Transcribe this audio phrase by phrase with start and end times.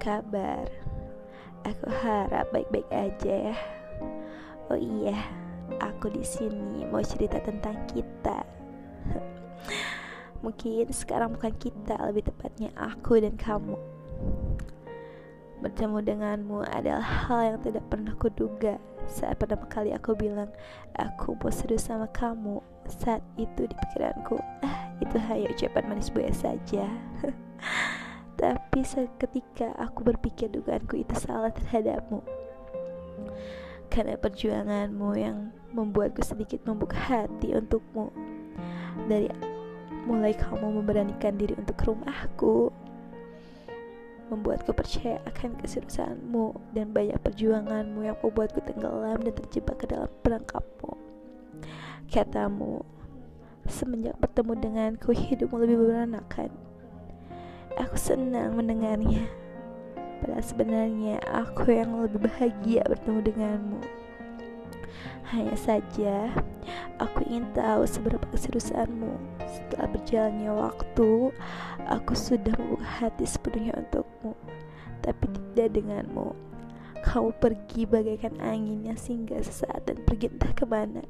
[0.00, 0.64] kabar?
[1.68, 3.56] Aku harap baik-baik aja ya.
[4.72, 5.14] Oh iya,
[5.76, 8.40] aku di sini mau cerita tentang kita.
[10.44, 13.76] Mungkin sekarang bukan kita, lebih tepatnya aku dan kamu.
[15.60, 20.48] Bertemu denganmu adalah hal yang tidak pernah kuduga saat pertama kali aku bilang
[20.96, 22.64] aku mau serius sama kamu.
[22.88, 26.88] Saat itu di pikiranku, ah itu hanya ucapan manis buaya saja.
[28.70, 32.22] Tapi seketika aku berpikir dugaanku itu salah terhadapmu.
[33.90, 38.14] Karena perjuanganmu yang membuatku sedikit membuka hati untukmu.
[39.10, 39.26] Dari
[40.06, 42.70] mulai kamu memberanikan diri untuk ke rumahku
[44.30, 50.94] Membuatku percaya akan keseriusanmu Dan banyak perjuanganmu yang membuatku tenggelam dan terjebak ke dalam perangkapmu.
[52.06, 52.86] Katamu,
[53.66, 56.69] semenjak bertemu denganku hidupmu lebih beranakan
[57.78, 59.30] Aku senang mendengarnya.
[60.20, 63.80] Padahal sebenarnya aku yang lebih bahagia bertemu denganmu.
[65.30, 66.34] Hanya saja,
[66.98, 69.14] aku ingin tahu seberapa keseriusanmu.
[69.46, 71.30] Setelah berjalannya waktu,
[71.86, 74.34] aku sudah membuka hati sepenuhnya untukmu,
[75.06, 76.34] tapi tidak denganmu.
[77.00, 81.06] Kamu pergi bagaikan angin yang singgah sesaat dan pergi entah ke mana.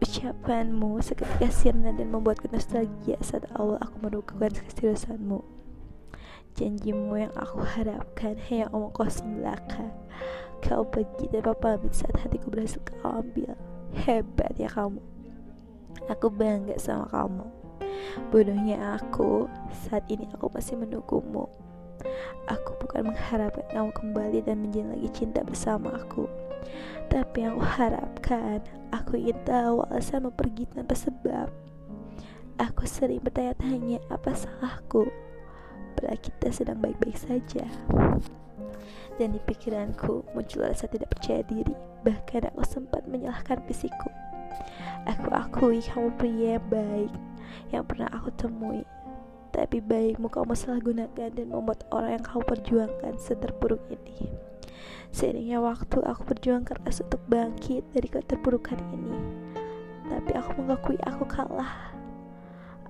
[0.00, 5.44] Ucapanmu seketika sirna dan membuatku nostalgia saat awal aku menemukan keseriusanmu.
[6.56, 9.92] Janjimu yang aku harapkan hanya omong kosong belaka.
[10.64, 13.52] Kau pergi tanpa pamit saat hatiku berhasil kau ambil.
[13.92, 15.04] Hebat ya kamu.
[16.08, 17.44] Aku bangga sama kamu.
[18.32, 19.52] Bodohnya aku,
[19.84, 21.44] saat ini aku masih menunggumu.
[22.48, 26.24] Aku bukan mengharapkan kamu kembali dan menjalin lagi cinta bersama aku.
[27.10, 28.62] Tapi yang aku harapkan,
[28.94, 31.50] aku ingin tahu alasan mau pergi tanpa sebab.
[32.60, 35.08] Aku sering bertanya-tanya apa salahku,
[35.96, 37.64] padahal kita sedang baik-baik saja.
[39.16, 41.72] Dan di pikiranku muncul rasa tidak percaya diri,
[42.04, 44.08] bahkan aku sempat menyalahkan fisikku.
[45.08, 47.12] Aku akui kamu pria baik
[47.72, 48.84] yang pernah aku temui.
[49.50, 54.30] Tapi baikmu kamu salah gunakan dan membuat orang yang kamu perjuangkan seterpuruk ini.
[55.10, 59.18] Seiringnya waktu aku berjuang keras untuk bangkit dari keterpurukan ini.
[60.06, 61.90] Tapi aku mengakui aku kalah.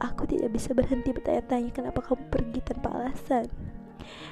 [0.00, 3.48] Aku tidak bisa berhenti bertanya-tanya kenapa kamu pergi tanpa alasan.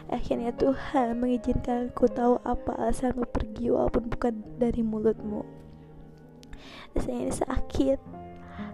[0.08, 5.44] Akhirnya Tuhan mengizinkan aku tahu apa alasanmu pergi walaupun bukan dari mulutmu.
[6.96, 7.98] Rasanya ini sakit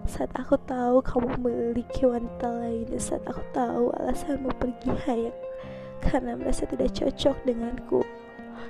[0.05, 5.33] saat aku tahu kamu memiliki wanita lain dan saat aku tahu alasanmu pergi hanya
[6.01, 8.05] karena merasa tidak cocok denganku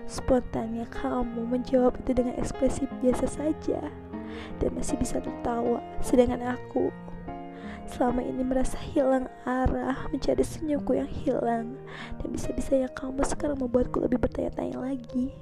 [0.06, 3.82] Spontannya kamu menjawab itu dengan ekspresi biasa saja
[4.62, 6.94] dan masih bisa tertawa, sedangkan aku
[7.90, 11.78] selama ini merasa hilang arah, mencari senyumku yang hilang,
[12.22, 15.34] dan bisa-bisanya kamu sekarang membuatku lebih bertanya-tanya lagi.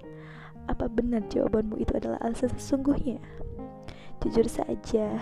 [0.68, 3.20] Apa benar jawabanmu itu adalah alasan sesungguhnya?
[4.24, 5.20] Jujur saja,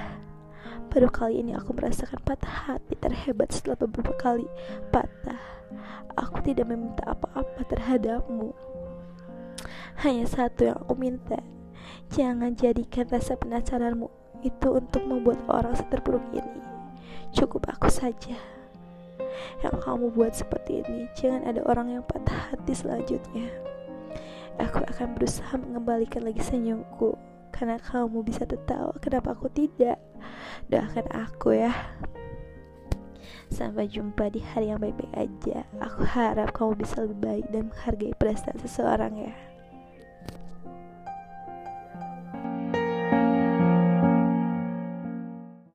[0.91, 4.43] baru kali ini aku merasakan patah hati terhebat setelah beberapa kali
[4.91, 5.39] patah.
[6.19, 8.51] Aku tidak meminta apa-apa terhadapmu.
[10.03, 11.39] Hanya satu yang aku minta.
[12.11, 14.11] Jangan jadikan rasa penasaranmu
[14.43, 16.59] itu untuk membuat orang seterpuruk ini.
[17.31, 18.35] Cukup aku saja
[19.63, 21.07] Yang kamu buat seperti ini.
[21.15, 23.47] Jangan ada orang yang patah hati selanjutnya.
[24.59, 27.15] Aku akan berusaha mengembalikan lagi senyumku
[27.55, 28.91] Karena kamu bisa tertawa.
[28.99, 30.10] Kenapa aku tidak
[30.71, 31.75] Doakan aku ya.
[33.51, 35.67] Sampai jumpa di hari yang baik-baik aja.
[35.83, 39.50] Aku harap kamu bisa lebih baik dan menghargai perasaan seseorang ya